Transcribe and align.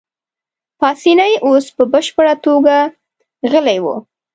پاسیني 0.79 1.33
اوس 1.47 1.65
په 1.75 1.83
بشپړه 1.93 2.33
توګه 2.45 2.75
غلی 3.51 3.77
وو. 3.83 3.95